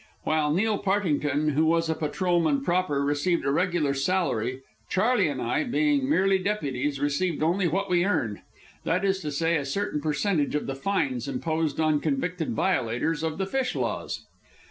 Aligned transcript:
While 0.23 0.51
Neil 0.51 0.79
Partington, 0.79 1.49
who 1.49 1.63
was 1.63 1.87
a 1.87 1.93
patrolman 1.93 2.61
proper, 2.63 3.03
received 3.05 3.45
a 3.45 3.51
regular 3.51 3.93
salary, 3.93 4.61
Charley 4.89 5.27
and 5.27 5.39
I, 5.39 5.63
being 5.63 6.09
merely 6.09 6.39
deputies, 6.39 6.99
received 6.99 7.43
only 7.43 7.67
what 7.67 7.87
we 7.87 8.03
earned 8.03 8.39
that 8.83 9.05
is 9.05 9.19
to 9.19 9.31
say, 9.31 9.57
a 9.57 9.63
certain 9.63 10.01
percentage 10.01 10.55
of 10.55 10.65
the 10.65 10.73
fines 10.73 11.27
imposed 11.27 11.79
on 11.79 11.99
convicted 11.99 12.53
violators 12.55 13.21
of 13.21 13.37
the 13.37 13.45
fish 13.45 13.75
laws. 13.75 14.25